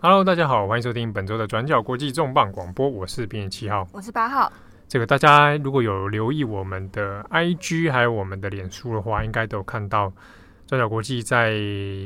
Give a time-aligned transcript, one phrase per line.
[0.00, 4.52] Hello，大家好，欢迎收听本周的转角国际重磅广播，我是编辑七号，我是八号。
[4.86, 10.12] 这个大家如果有留意我们的 IG 还有我们的脸书的话，应该都有看到
[10.68, 11.50] 转角国际在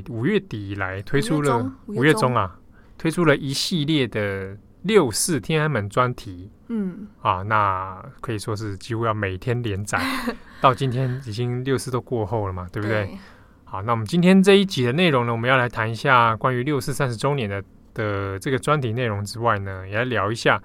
[0.09, 2.59] 五月底以来推出了五月中啊，
[2.97, 6.51] 推出了一系列的六四天安门专题。
[6.69, 10.01] 嗯啊，那可以说是几乎要每天连载，
[10.63, 13.05] 到今天已经六四都过后了嘛，对不对？
[13.05, 13.19] 对。
[13.67, 17.63] 好，那我们今天这一集的内容呢，我们要来谈一下关于六四三十周年的。
[17.95, 20.63] 的这个专题内容之外呢，也来聊一下，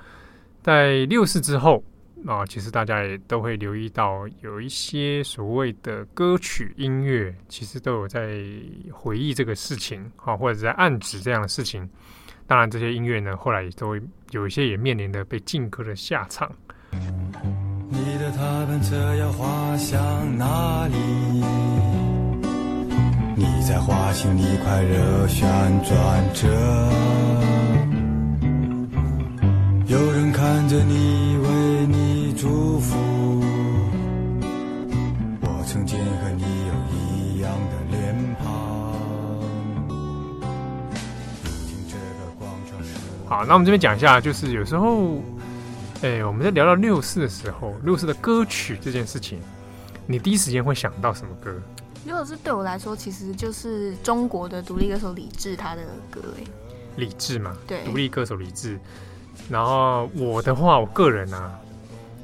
[0.61, 1.83] 在六四之后
[2.25, 8.41] 啊，其实大家也都会留意到，有一些所谓的歌曲音乐，其实都有在
[8.91, 11.87] 回忆这个事情啊，或者在暗指这样的事情。
[12.47, 13.95] 当然，这些音乐呢，后来也都
[14.31, 16.49] 有一些也面临着被禁歌的下场。
[16.91, 21.66] 你的踏板车要滑向哪里？
[23.39, 25.47] 你在滑行一块热旋
[25.83, 26.47] 转着，
[29.85, 32.97] 有人看着你，为你祝福。
[35.41, 38.51] 我曾经和你有一样的脸庞。
[43.27, 45.21] 好，那我们这边讲一下，就是有时候，
[46.01, 49.39] 哎，我们在聊到六四的时候，六四的歌曲这件事情，
[50.07, 51.55] 你第一时间会想到什么歌？
[52.07, 56.43] 如果是对我来说，其实就是中国的独立歌手李志他的歌哎，
[56.95, 58.79] 李志嘛，对，独立歌手李志。
[59.49, 61.51] 然后我的话，我个人啊，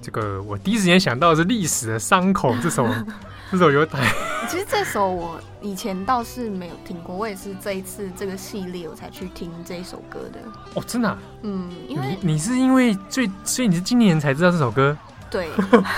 [0.01, 2.87] 这个我第一时间想到的是《历史的伤口》这首，
[3.51, 4.09] 这首有台。
[4.49, 10.39] 其实这首我以前倒是没有听过，我也是这一次这个系列我才去听这一首歌的。
[10.75, 11.17] 哦，真的啊？
[11.41, 14.97] 嗯，因为你，你是因为最，所以你是今年才知道这首歌？
[15.33, 15.49] 对，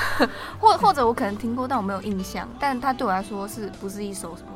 [0.59, 2.47] 或或者我可能听过，但我没有印象。
[2.57, 4.47] 但它对我来说是不是一首什么？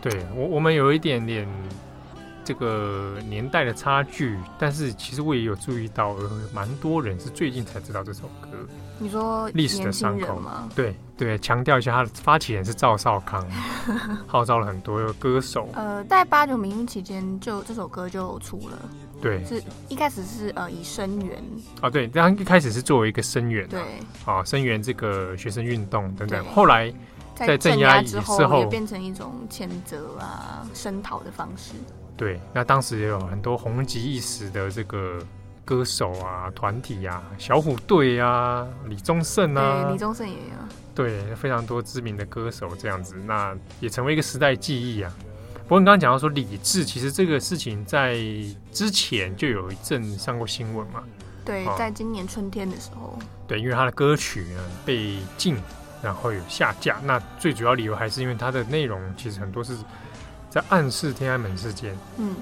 [0.00, 1.46] 对我，我们有一点点
[2.42, 6.16] 这个年代的差距，但是其实我也有注意到，
[6.52, 8.48] 蛮多人是最近才知道这首歌。
[8.98, 10.68] 你说历史的伤口吗？
[10.74, 13.46] 对对，强调一下，他的发起人是赵少康，
[14.26, 15.68] 号召了很多歌手。
[15.74, 18.78] 呃，在八九民运期间，就这首歌就出了。
[19.22, 21.42] 对，是一开始是呃以声援
[21.80, 23.80] 啊，对，他一开始是作为一个声援，对，
[24.24, 26.92] 啊声援这个学生运动等等，后来
[27.36, 31.74] 在镇压之后，也变成一种谴责啊、声讨的方式。
[32.16, 35.18] 对，那当时也有很多红极一时的这个
[35.64, 40.40] 歌手啊、团体啊，小虎队啊、李宗盛啊，对，李宗盛也有，
[40.96, 45.12] 对，非常多知名的歌手这样子，那也成为一个时代记忆啊。
[45.72, 48.14] 不过你刚刚讲到说理智，其实这个事情在
[48.70, 51.02] 之前就有一阵上过新闻嘛。
[51.46, 53.18] 对，在今年春天的时候。
[53.48, 55.56] 对，因为他的歌曲呢被禁，
[56.02, 56.98] 然后有下架。
[57.04, 59.74] 那最主要理由还是因为他的内容其实很多是
[60.50, 61.96] 在暗示天安门事件。
[62.18, 62.36] 嗯，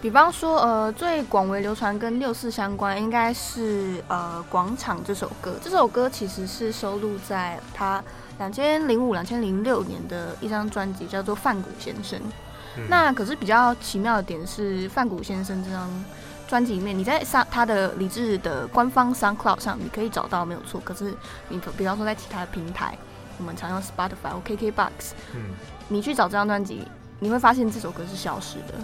[0.00, 5.54] 比方说，呃，最广为流传跟六四相关，应该是呃《广场》这首歌。
[5.62, 8.02] 这首歌其实是收录在他
[8.38, 12.18] 两千零五、两千零六年的一张专辑，叫做《范谷先生》。
[12.76, 15.90] 嗯、那可是比较奇妙的点是，范谷先生这张
[16.48, 20.80] 专辑里面，你在上他的李志的官方 SoundCloud 上，你可以找到没有错。
[20.84, 21.14] 可是
[21.48, 22.96] 你比方说在其他的平台，
[23.38, 25.50] 我们常用 Spotify 或 KKBox，嗯，
[25.88, 26.86] 你去找这张专辑，
[27.18, 28.74] 你会发现这首歌是消失的。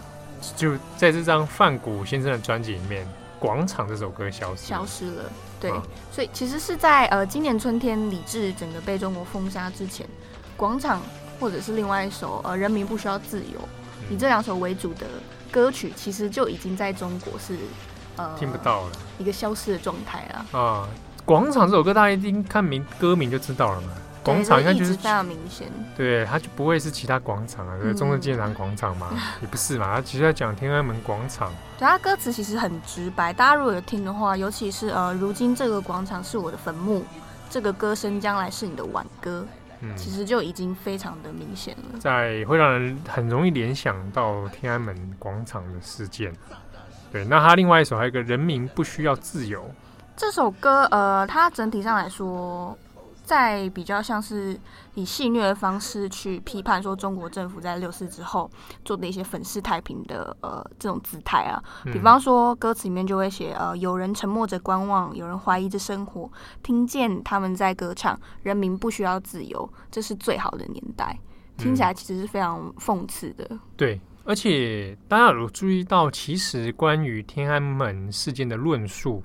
[0.57, 3.05] 就在这张范谷先生的专辑里面，
[3.39, 5.25] 《广场》这首歌消失消失了。
[5.61, 5.83] 对，啊、
[6.13, 10.07] 所以其实是在呃今年春天李志整个被中国封杀之前，
[10.57, 11.01] 《广场》
[11.41, 13.59] 或者是另外一首呃《人民不需要自由》。
[14.11, 15.07] 以这两首为主的
[15.51, 17.57] 歌曲，其实就已经在中国是
[18.17, 20.59] 呃听不到了，一个消失的状态了。
[20.59, 20.89] 啊，
[21.25, 23.89] 广场这首歌大家一定看名歌名就知道了嘛。
[24.25, 29.09] 广场应该就是非常明显，对，它就不会是其他广场啊，就是中正纪念堂广场嘛，
[29.41, 31.51] 也不是嘛，它其实在讲天安门广场。
[31.79, 37.03] 对，它歌词其实很直白，大家如果有听的话，尤其是呃，如今这个广场是我的坟墓，
[37.49, 39.47] 这个歌声将来是你的挽歌。
[39.81, 46.33] 嗯，其实就已经非常的明显了，在会让人很容易联想到天安门广场的事件。
[47.13, 49.71] 对，那他另外一首还有一个人民不需要自由
[50.17, 52.77] 这首歌，呃，它整体上来说。
[53.29, 54.59] 在比较像是
[54.95, 58.51] 以戏谑的方式去批判说中国政府在六四之后
[58.87, 66.31] 做的一些粉饰太平的呃这种姿态啊，比方说歌词里面就会写呃有人沉默着观望，有人怀疑着生活，
[66.63, 71.19] 听见他们在歌唱，人民不需要自由，这是最好的年代，
[71.59, 73.47] 听起来其实是非常讽刺的。
[73.51, 73.61] 嗯。
[73.77, 79.23] 对，而且大家有注意到，其实关于天安门事件的论述，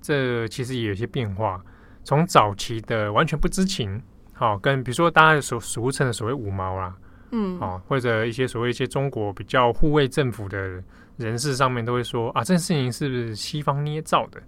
[0.00, 1.60] 这其实也有些变化。
[2.04, 4.00] 从早期的完全不知情，
[4.34, 6.94] 好跟比如说大家所俗称的所谓五毛啦，
[7.32, 10.82] 嗯，哦，或者一些所谓一些中国比较护卫政府的
[11.16, 14.40] 人士上面都会说啊，这件事情是不是西方捏造的？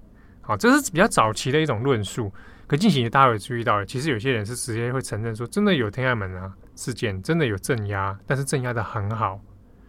[0.42, 2.30] 好，这是比较早期的一种论述。
[2.66, 9.40] 可近几年大家有注意到，其实有些人是直接会承认说，真的有天安门啊事件，真的有镇压，但是镇压的很好，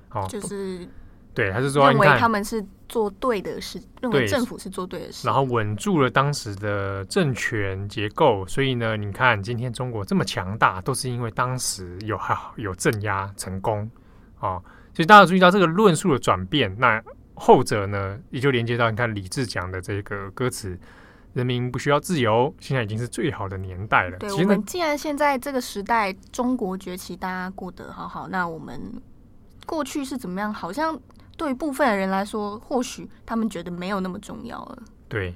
[0.10, 0.88] 好，就是。
[1.38, 8.44] 对，还是说认为他们是做对的事，认为政府是做对的事，然后稳住了当时的政权结构。
[8.48, 13.88] 所以呢，你看今天中国这么强大，都是因为当时有好有镇压成功
[14.40, 14.58] 啊。
[14.96, 17.00] 所以大家注意到这个论述的转变，那
[17.36, 20.76] 后者呢，也就连接到你看李志讲的这个歌词
[21.34, 28.82] ：“人民不需要自由，现在已经是最好的年代了。”对，我们既然现在这个时代中国崛起，大家过得好好，那我们
[29.68, 30.52] 过去是怎么样？
[30.52, 31.00] 好像。
[31.38, 34.80] 对于部分的人来说，或许他们觉得没有那么重要了。
[35.08, 35.34] 对，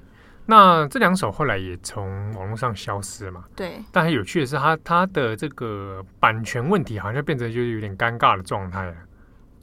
[0.47, 3.45] 那这两首后来也从网络上消失了嘛？
[3.55, 3.81] 对。
[3.91, 8.95] 但很有趣的是，他他的这个版权问题好像变成就是有点尴尬的状态了。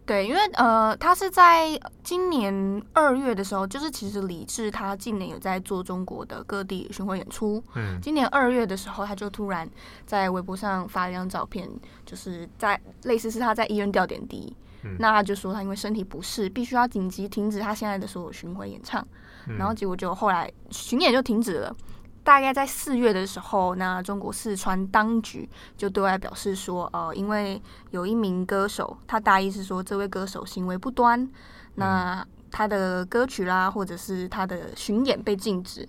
[0.07, 7.63] 对，因为呃，他是在今年二月的时候，就是其实李志他近年有在做中国的各地巡回演出。
[7.75, 7.99] 嗯。
[8.01, 9.69] 今年二月的时候，他就突然
[10.07, 11.69] 在微博上发了一张照片，
[12.07, 14.57] 就是在类似是他在医院吊点滴。
[14.83, 19.07] 嗯、那他就说他因为身体不适，必须要紧急停止他现在的所有巡回演唱，
[19.49, 21.77] 嗯，然后结果就后来巡演就停止了。
[22.23, 27.61] 大概在四月的时候，那中国四川当局就对外表示说，呃，因为
[27.91, 31.31] 有一名歌手，他大意是说这位歌手行为不端，嗯，
[31.77, 35.89] 那他的歌曲啦或者是他的巡演被禁止，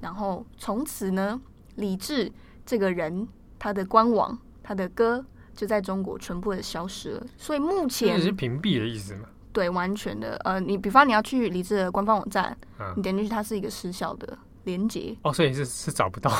[0.00, 1.40] 然后从此呢，
[1.74, 2.30] 李志
[2.64, 3.26] 这个人
[3.58, 5.24] 他的官网他的歌。
[5.56, 9.26] 就在中国全部的消失了，所以目前是屏蔽的意思吗？
[9.54, 10.36] 对，完全的。
[10.44, 15.16] 呃，你比方你要去李志的官方网站，嗯，你点进去，它是一个失效的连接。
[15.22, 16.36] 哦，所以是是找不到的。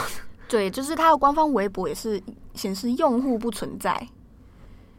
[0.46, 2.22] 对，就是它的官方微博也是
[2.52, 4.06] 显示用户不存在，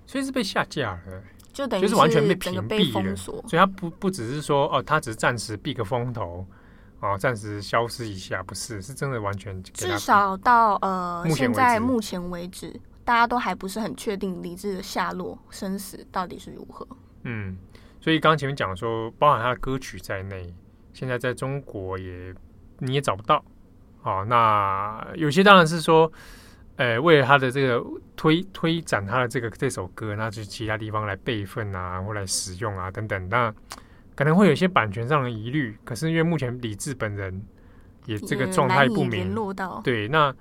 [0.07, 1.23] 所以是被下架了，
[1.53, 2.91] 就等于就是完全被屏蔽了。
[2.91, 3.35] 封锁。
[3.47, 6.43] 所以它不不只是说哦，它只是暂时避个风头，
[7.01, 9.61] 哦，暂时消失一下，不是，是真的完全。
[9.61, 12.73] 至少到呃，现在目前为止。
[13.07, 16.85] 大家都还不是很确定李志的下落生死到底是如何。
[17.23, 17.57] 嗯，
[18.01, 20.53] 所以刚刚前面讲说，包含他的歌曲在内，
[20.91, 22.35] 现在在中国也
[22.79, 23.41] 你也找不到。
[24.01, 26.11] 好，那有些当然是说，
[26.75, 27.81] 呃，为了他的这个
[28.17, 33.29] 推推展他的这个这首歌，那就其他地方来备份啊，或来使用啊等等。
[33.29, 33.49] 那
[34.15, 35.77] 可能会有一些版权上的疑虑。
[35.85, 37.41] 可是因为目前李志本人
[38.05, 39.33] 也这个状态不明，
[39.81, 40.35] 对，那。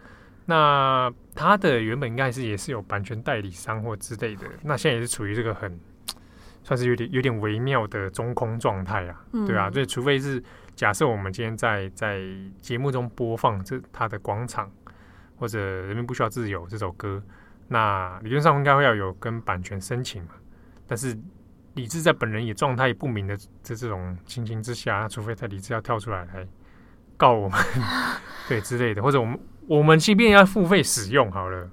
[0.48, 5.76] 那他的原本应该是也是有版权代理商或之类的，那现在也是处于这个很
[6.62, 10.40] 算是有点有点微妙的中空状态啊，嗯、对啊，所以除非是
[10.76, 12.20] 假设我们今天在在
[12.62, 14.70] 节目中播放这他的广场
[15.36, 17.20] 或者人民不需要自由这首歌，
[17.66, 20.30] 那理论上应该会要有跟版权申请嘛，
[20.86, 21.18] 但是
[21.74, 26.46] 李志在本人也状态不明的这这种情形之下，那除非他李志要跳出来来
[27.16, 27.58] 告我们
[28.48, 29.36] 对之类的，或者我们。
[29.66, 31.70] 我们即便要付费使用好了，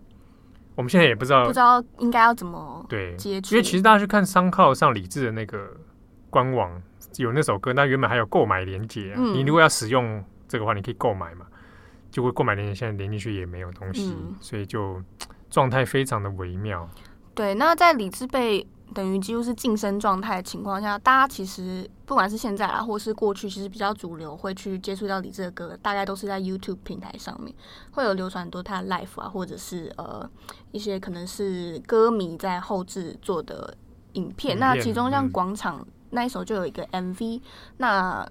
[0.76, 5.78] 我们现在也不知道不知道应该要怎么对接触，因为其实大家去看 SoundCloud 上李智的那个
[6.30, 6.82] 官网
[7.18, 11.46] 有那首歌，那原本还有购买连接、啊嗯，你如果要使用这个话，你可以购买嘛，
[12.12, 15.02] 就会购买连接，现在连进去也没有东西，嗯、所以就
[15.50, 16.90] 状态非常的微妙。
[17.36, 18.68] 对，那在李智被。
[18.94, 27.52] 等于几乎是晋升状态的情况下，大家其实不管是现在啊，或是过去，其实比较主流会去接触到李志的歌，大概都是在 YouTube 平台上面
[27.92, 30.30] 会有流传很多他的 live 啊，或者是呃
[30.72, 33.76] 一些可能是歌迷在后制做的
[34.14, 34.60] 影片。
[34.60, 37.42] 那其中像广场那一首就有一个 MV，
[37.78, 38.28] 那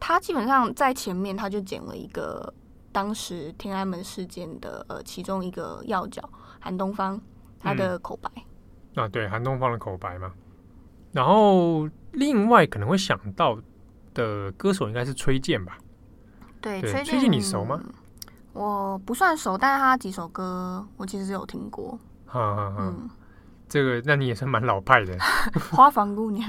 [0.00, 2.52] 他基本上在前面他就剪了一个
[2.90, 7.20] 当时天安门事件的呃其中一个要角韩东方
[7.60, 8.28] 他的口白。
[8.34, 8.42] 嗯
[8.94, 10.32] 啊，对，韩东方的口白嘛。
[11.12, 13.56] 然后另外可能会想到
[14.12, 15.78] 的歌手应该是崔健吧？
[16.60, 17.80] 对，对崔健，崔健你熟吗？
[18.52, 21.98] 我不算熟，但是他几首歌我其实有听过。
[22.26, 23.08] 哈哈哈，嗯，
[23.68, 25.16] 这个那你也是蛮老派的。
[25.70, 26.48] 花房姑娘。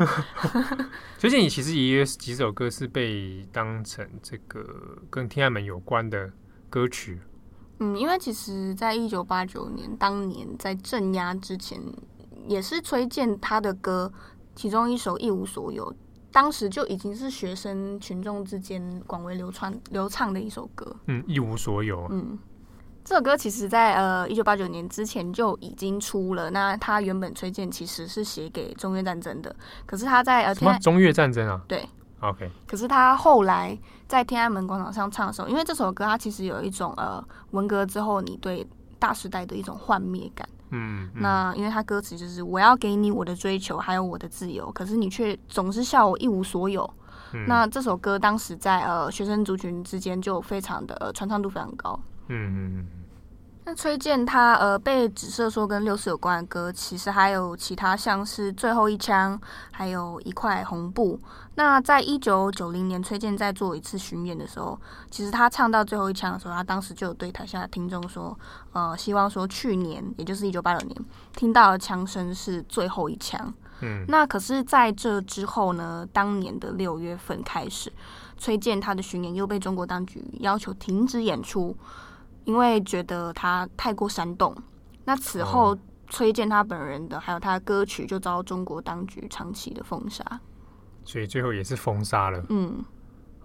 [1.17, 4.63] 崔健你其实也有几首歌是被当成这个
[5.09, 6.31] 跟天安门有关的
[6.69, 7.19] 歌曲。
[7.79, 11.79] 嗯，因为其实在一九八九年当年在镇压之前。
[12.47, 14.11] 也是崔健他的歌，
[14.55, 15.85] 其中一首《一无所有》，
[16.31, 20.95] 当时就已经是学生群众之间广为流传流畅的一首歌。
[21.07, 22.01] 嗯，《一无所有》。
[22.09, 22.37] 嗯，
[23.03, 26.49] 这首歌其实在呃一九八九年之前就已经出了。
[26.49, 31.61] 那他原本崔健其实是写给中越战争的，可是他在呃什么中越战争啊？
[31.67, 31.87] 对
[32.21, 32.49] ，OK。
[32.67, 38.67] 可是他后来在天安门广场上唱的时候，因为这首歌它其实有一种呃文革之后你对
[38.99, 40.47] 大时代的一种幻灭感。
[40.72, 46.89] 嗯，嗯，那因为他歌词就是我要给你我的追求，还有我的自由，可是你却总是笑我一无所有。
[47.34, 52.00] 嗯、那这首歌当时在呃学生族群之间就非常的、呃、传唱度非常高。
[52.27, 53.04] 嗯嗯嗯。
[53.67, 59.39] 那崔健他呃被指涉说跟六四有关的歌，其实还有其他像是最后一枪，
[59.72, 61.19] 还有一块红布。
[61.55, 64.79] 那在一九九零年，崔健在做一次巡演的时候，
[65.10, 68.38] 其实他唱到最后一枪的时候，他当时就有对台下的听众说，
[68.72, 71.05] 呃，希望说去年，也就是一九八六年
[71.36, 73.51] 听到的枪声是最后一枪。
[73.81, 77.91] 嗯，那可是在这之后呢，当年的六月份开始，
[78.38, 81.75] 崔健他的巡演又被中国当局要求停止演出。
[82.45, 84.55] 因为觉得他太过煽动，
[85.03, 85.77] 那此后
[86.09, 90.23] 崔健他本人的还有他的歌曲就遭中国当局长期的封杀，
[91.03, 92.45] 所以最后也是封杀了。
[92.49, 92.83] 嗯，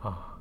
[0.02, 0.38] 啊，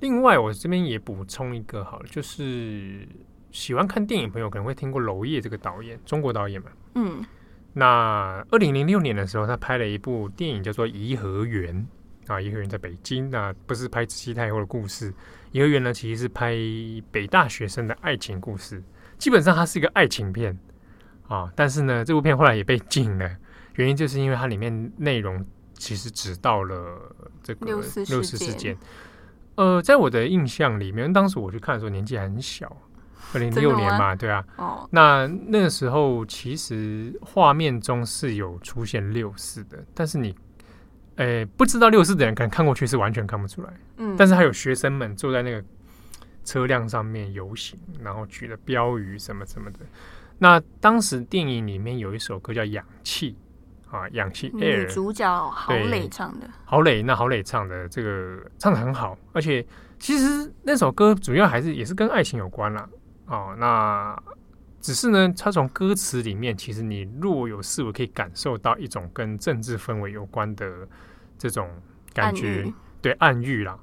[0.00, 3.06] 另外我这边也补充一个好了，就是
[3.50, 6.70] 喜欢看电影朋友可能会听过娄烨这个导演，中国导演嘛。
[6.94, 7.24] 嗯，
[7.72, 11.74] 那二零零六年的时候，他拍了一部电影叫做《颐和园》。
[12.32, 15.14] 啊，颐和园在北京，那不是拍慈禧太后的故事。
[15.56, 16.54] 颐和园呢，其实是拍
[17.10, 18.82] 北大学生的爱情故事，
[19.16, 20.58] 基本上它是一个爱情片
[21.28, 21.50] 啊。
[21.56, 23.30] 但是呢，这部片后来也被禁了，
[23.76, 27.00] 原因就是因为它里面内容其实只到了
[27.42, 28.76] 这个六四事件。
[29.54, 32.66] 呃，在我的印象里面，当时我去看的时候年纪还很小，
[33.32, 34.44] 二零零六年嘛，对啊。
[34.58, 34.86] 哦。
[34.92, 40.36] 那那个时候其实画面中是有出现六四的，但是你。
[41.16, 43.68] 诶、欸，不知道六四的人可能看过去是完全看不出来。
[43.96, 45.64] 嗯，但是还有学生们坐在那个
[46.44, 49.80] 车辆上面游行，然后举了标语什么什么的。
[50.38, 53.34] 那当时电影里面有一首歌叫《氧气》
[53.96, 56.46] 啊，《氧气》女主角郝蕾唱的。
[56.64, 59.66] 郝蕾，那郝蕾唱的这个唱的很好，而且
[59.98, 62.88] 其实那首歌主要还是也是跟爱情有关啦。
[63.26, 64.22] 哦，那。
[64.86, 70.86] 只是呢，他从歌词里面，其实你若有似无可以感受到一种跟政治氛围有关的
[71.36, 71.68] 这种
[72.14, 72.74] 感觉，暗。
[73.02, 73.76] 对，暗喻啦。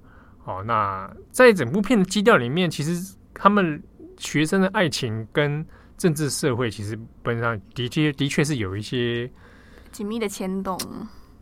[0.46, 3.84] 哦，那在整部片的基调里面，其实他们
[4.18, 5.66] 学生的爱情跟
[5.98, 9.30] 政治社会，其实本质上的确的确是有一些
[9.92, 10.80] 紧密的牵动。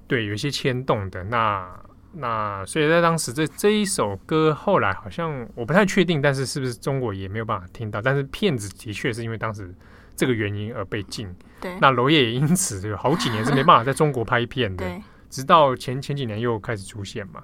[0.08, 1.72] 对，有一些牵动的那。
[2.14, 8.02] 那所以在当时这这一首歌后来好像我不太确定，但是是不是中国也没有办法听到？
[8.02, 9.74] 但是片子的确是因为当时
[10.16, 11.34] 这个原因而被禁。
[11.62, 14.86] 对，那娄烨也因此有好几年是没办法在中国拍片的。
[14.86, 17.44] 对，直到前前几年又开始出现嘛。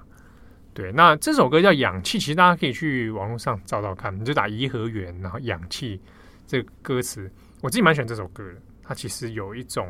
[0.74, 6.00] 对，那这首歌叫《氧气》，其实大家可以去网络上找找看，你就打“颐和园”然后“氧气”
[6.46, 7.28] 这个歌词，
[7.62, 8.60] 我自己蛮喜欢这首歌的。
[8.82, 9.88] 它其实有一种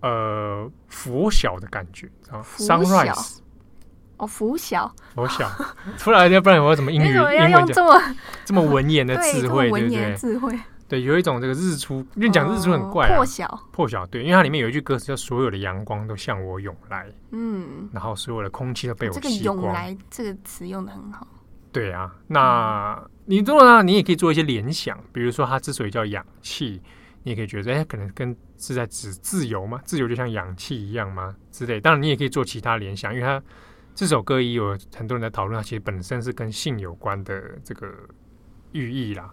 [0.00, 3.38] 呃拂晓的感觉啊，Sunrise。
[4.18, 5.50] 哦，拂晓，拂晓，
[5.98, 7.08] 突然要不然我要怎么英语？
[7.36, 8.00] 英文这么
[8.46, 10.14] 这么文言的 智慧，对不对？
[10.16, 10.58] 智慧，
[10.88, 19.32] 对，有一种这个日出，因为讲日出很怪，破晓，破晓，对，因为它里面有一句歌词叫“所有的阳光都向我涌来”，嗯，然后所有的空气都被我吸光。
[19.32, 21.26] 这个“涌来”这个词用的很好。
[21.72, 26.80] 对啊，那你如果呢，你也可以做一些联想，比如说它之所以叫氧气，
[27.24, 29.78] 你也可以觉得，哎，可能跟是在指自由吗？
[29.84, 31.34] 自由就像氧气一样吗？
[31.52, 31.78] 之类。
[31.78, 33.42] 当然，你也可以做其他联想，因为它。
[33.96, 37.90] 这首歌也有很多人在讨论，它其实本身是跟性有关的这个
[38.72, 39.30] 寓意啦，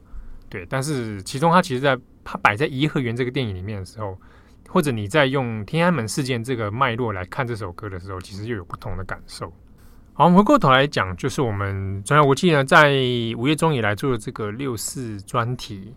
[0.49, 0.65] 对。
[0.69, 4.17] 但是其中它其实在它摆在《颐和园》这个电影里面的时候，
[4.69, 9.51] 或者你在用天安门事件这个脉络来看这首歌的时候，其实又有不同的感受。
[10.13, 12.93] 好，我们回过头来讲，就是我们中央国际呢，在
[13.37, 15.93] 五月中以来做的这个六四专题，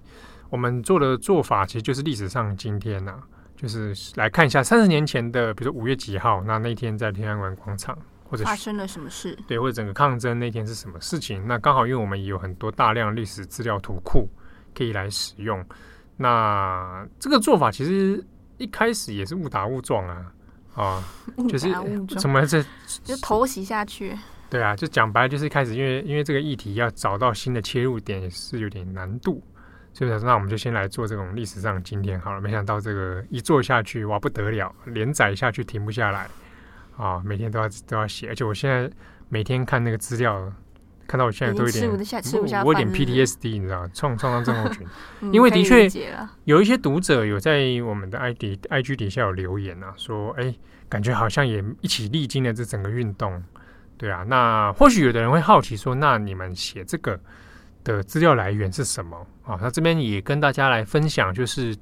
[0.51, 3.23] 我们做的做法其实就是历史上今天呐、啊，
[3.55, 7.97] 就是来看一下三十年前的，比如说五月几号，那那天在天安门广场。
[8.29, 9.37] 或者发生了什么事？
[9.47, 11.47] 对，或者整个抗争那天是什么事情？
[11.47, 14.29] 那刚好，因为我们也有很多大量历史资料图库
[14.75, 15.65] 可以来使用。
[16.17, 18.25] 那这个做法其实
[18.57, 20.33] 一开始也是误打误撞啊，
[20.75, 21.05] 啊，
[21.49, 21.69] 就是
[22.19, 22.65] 怎么这
[23.05, 24.17] 就偷袭下去？
[24.49, 29.43] 对啊，就讲白了，就是一开始因为因为这个议题要找到新的切入点也是有点难度，
[29.93, 32.41] 所以说那我们就先来做这种历史上今天好了。
[32.41, 36.29] 没想到这个一做下去哇不得了，连载下去停不下来。
[36.97, 38.91] 啊，每天都要都要写，而且我现在
[39.29, 40.53] 每天看那个资料，
[41.07, 41.89] 看到我现在都有点，
[42.65, 44.87] 我有点 PTSD，你知道创创伤症候群。
[45.33, 45.89] 因为的确
[46.45, 50.55] 有一些读者有在我们的 ID IG 底下有留言啊，说哎，
[50.89, 53.43] 感觉好像也一起历经了这整个运动。
[53.99, 57.19] 对啊，那或许有的人会好奇说，那你们写这个
[57.85, 59.59] 的资料来源是什么啊？
[59.61, 61.77] 那这边也跟大家来分享，就是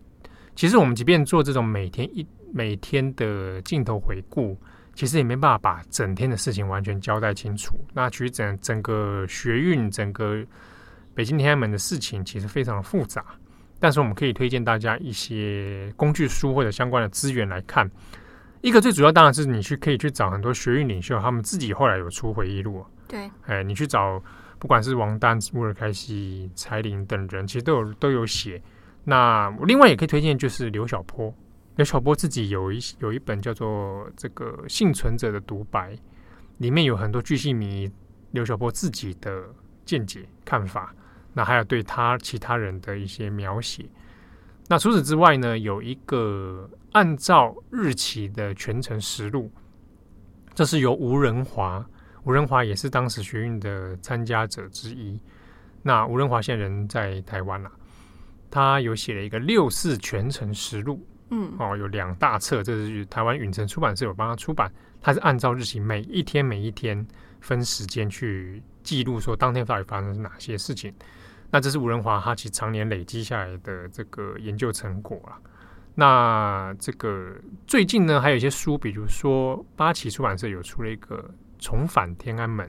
[0.55, 4.57] 其实我们即便做这种每天一每天的镜头回顾。
[4.95, 7.77] 其实也没办法把整天的事情完全交代清楚。
[7.93, 10.45] 那其实整整个学运、整个
[11.15, 13.25] 北京天安门的事情，其实非常的复杂。
[13.81, 17.91] 但是我们可以推荐大家一些工具书或者相关的资源来看。
[18.63, 22.83] 一个最主要当然是你去可以去找很多学运领袖，他们自己后来有出回忆录。
[23.07, 24.23] 对，哎，你去找
[24.59, 28.63] 不管是王丹、乌尔开西、柴玲等人，其实都有都有写。
[29.05, 31.31] 那另外也可以推荐就是刘小波，
[31.77, 35.93] 刘晓波自己有一有一本叫做这个《幸存者的独白》，
[36.59, 37.93] 里面有很多巨细靡遗
[38.31, 39.45] 刘晓波自己的
[39.85, 40.95] 见解看法，
[41.33, 43.85] 那还有对他其他人的一些描写。
[44.69, 49.51] 那除此之外呢，有一个按照日期的全程实录，
[50.55, 51.85] 这是由吴仁华，
[52.23, 55.21] 吴仁华也是当时学运的参加者之一。
[55.83, 57.71] 那吴仁华现在人在台湾了，
[58.49, 61.05] 他有写了一个六四全程实录，
[61.37, 67.05] 嗯，哦，有两大册，这是台湾允晨出版社有帮他出版，他是按照日期每一天每一天
[67.41, 70.95] 分时间去记录，说当天到底发生哪些事情。
[71.51, 75.35] 那这是吴仁华他其实常年累积下来的这个研究成果啊。
[75.97, 77.35] 那这个
[77.67, 81.17] 最近呢，还有一些书，比如说八旗出版社有出了一个
[81.59, 82.69] 《重返天安门》，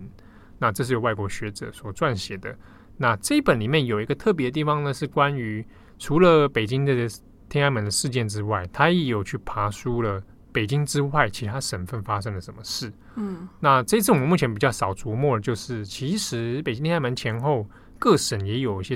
[0.57, 2.57] 那这是由外国学者所撰写的。
[2.98, 5.63] 那这一本里面有一个特别的地方呢，是关于
[6.00, 7.07] 除了北京的
[7.59, 10.21] 天安门的事件之外，他也有去爬书了
[10.51, 12.91] 北京之外其他省份发生了什么事。
[13.15, 17.67] 嗯，那这次我们目前比较少琢磨的就是，其实北京天安门前后。
[17.97, 18.95] 各省也有一些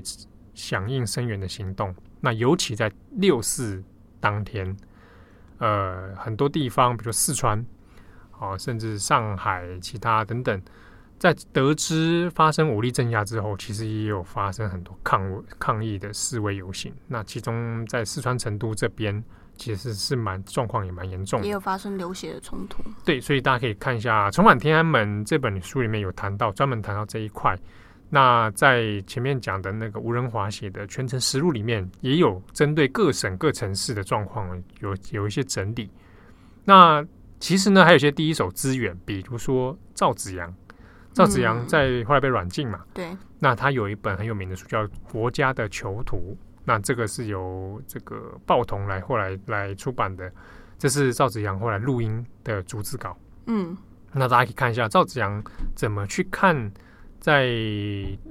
[0.53, 1.95] 响应声援的行动。
[2.19, 3.81] 那尤其在六四
[4.19, 4.75] 当天，
[5.57, 7.65] 呃，很多地方，比如四川，
[8.37, 10.61] 啊，甚至上海、其他等等，
[11.19, 16.93] 在得知发生武力镇压之后，其实也有发生很多抗抗议的示威游行。
[17.07, 19.21] 那其中在四川成都这边，
[19.57, 22.81] 其实是蛮状况也蛮严重的，也有发生流血的冲突。
[23.03, 27.53] 对，所以大家可以看一下《重返天安门》这本书里面有谈到，专门谈到这一块。
[28.09, 34.49] 那在前面讲的那个吴仁华写的全程实录里面，也有针对各省各城市的状况
[34.79, 35.91] 有有一些整理。
[36.63, 37.05] 那
[37.39, 40.51] 其实呢，还有一些第一手资源，比如说赵子阳，
[41.19, 43.17] 赵子阳在后来被软禁嘛，嗯、对。
[43.39, 46.15] 那他有一本很有名的书叫《国家的囚徒》，
[46.63, 50.32] 那这个是由这个报童来后来来出版的，
[50.77, 53.17] 这是赵子阳后来录音的逐字稿。
[53.47, 53.75] 嗯，
[54.13, 55.43] 那大家可以看一下赵子阳
[55.75, 56.71] 怎么去看。
[57.21, 57.47] 在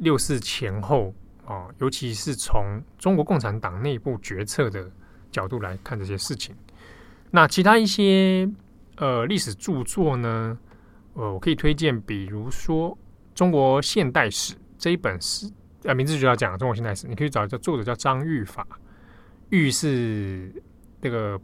[0.01, 1.13] 六四前后
[1.45, 4.91] 啊，尤其是从中国共产党内部决策的
[5.31, 6.57] 角度来看这些事情，
[7.31, 8.49] 那其他一些
[8.97, 10.59] 呃历史著作呢，
[11.15, 12.91] 呃，我可以推荐，比如说
[13.35, 15.51] 《中国现代史》这一本是，
[15.85, 18.67] 呃，名字就要讲《中国现代史》，你可以找一个作者叫张玉法，
[19.51, 20.53] 玉是
[21.01, 21.41] 那个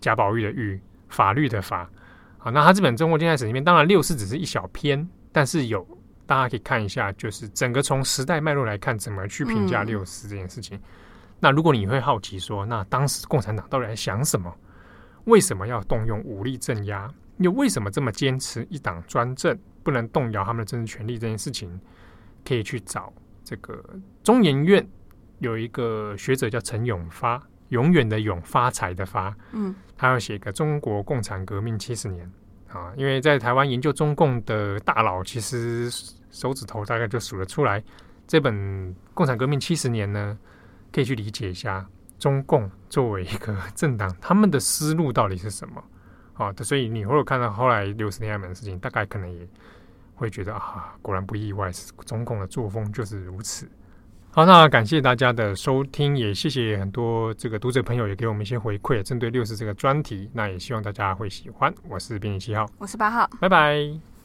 [0.00, 1.90] 贾宝玉的玉，法律的法。
[2.38, 5.86] 好，那他这本《中国现代史》里面，当然六四只是一小篇，但是有。
[6.28, 10.76] 大家可以看一下，就是整个从时代脉络来看，怎么去评价六四这件事情。
[10.76, 10.80] 嗯。
[11.40, 14.54] 那如果你会好奇说，那当时共产党到底在想什么？
[15.24, 17.10] 为什么要动用武力镇压？
[17.38, 21.18] 又为什么这么坚持一党专政，不能动摇他们的政治权利？
[21.18, 21.80] 这件事情，
[22.44, 23.12] 可以去找
[23.44, 23.82] 这个
[24.22, 24.86] 中研院
[25.38, 29.36] 有一个学者叫陈永发，永远的永，发财的发。
[29.52, 32.30] 嗯，他要写一个《中国共产革命七十年》
[32.78, 35.90] 啊，因为在台湾研究中共的大佬，其实。
[36.30, 37.82] 手指头大概就数得出来，
[38.26, 38.54] 这本
[39.14, 40.38] 《共产革命七十年》呢，
[40.92, 41.84] 可以去理解一下
[42.18, 45.82] 中共作为一个政党，他们的思路到底是什么？
[46.38, 49.44] 好的，所以你如果看到后来六十天安门的事情，大概可能也
[50.14, 51.68] 会觉得啊，果然不意外，
[52.06, 53.68] 总统的作风就是如此。
[54.30, 61.74] 好，那感谢大家的收听，也谢谢很多这个读者朋友也给我们一些回馈，针对六十这个专题，那也希望大家会喜欢。
[61.88, 64.17] 我是编辑七号，我是八号，拜拜。